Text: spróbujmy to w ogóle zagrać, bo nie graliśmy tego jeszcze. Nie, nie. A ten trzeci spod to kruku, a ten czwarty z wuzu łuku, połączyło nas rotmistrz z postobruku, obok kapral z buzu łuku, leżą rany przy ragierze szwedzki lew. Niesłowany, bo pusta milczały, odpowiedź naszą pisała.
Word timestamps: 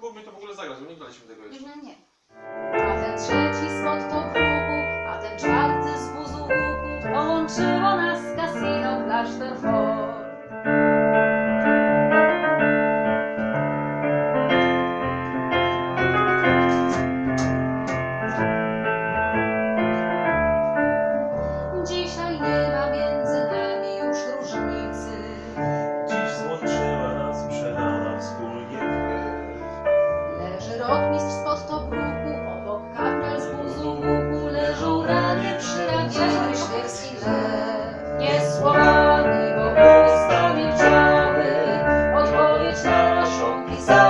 spróbujmy 0.00 0.24
to 0.26 0.32
w 0.32 0.36
ogóle 0.36 0.54
zagrać, 0.54 0.78
bo 0.80 0.90
nie 0.90 0.96
graliśmy 0.96 1.26
tego 1.26 1.44
jeszcze. 1.44 1.62
Nie, 1.62 1.82
nie. 1.82 1.94
A 2.72 3.00
ten 3.00 3.18
trzeci 3.18 3.66
spod 3.78 4.00
to 4.10 4.20
kruku, 4.32 4.78
a 5.08 5.18
ten 5.22 5.38
czwarty 5.38 5.98
z 5.98 6.08
wuzu 6.08 6.42
łuku, 6.42 7.08
połączyło 7.12 7.68
nas 7.70 7.79
rotmistrz 30.80 31.32
z 31.32 31.44
postobruku, 31.44 32.30
obok 32.52 32.82
kapral 32.96 33.40
z 33.40 33.46
buzu 33.46 33.90
łuku, 33.90 34.46
leżą 34.52 35.06
rany 35.06 35.58
przy 35.58 35.86
ragierze 35.86 36.56
szwedzki 36.56 37.14
lew. 37.14 38.20
Niesłowany, 38.20 39.54
bo 39.56 39.70
pusta 39.70 40.54
milczały, 40.54 41.46
odpowiedź 42.16 42.84
naszą 42.84 43.66
pisała. 43.66 44.09